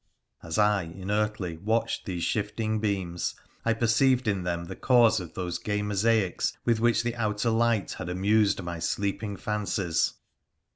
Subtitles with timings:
[0.41, 5.59] As I, inertly, watched these shifting beams, I perceived in them the cause of those
[5.59, 10.13] gay mosaics with which the outer light had amused my sleeping fancies